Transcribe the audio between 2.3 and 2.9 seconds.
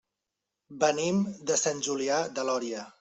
de Lòria.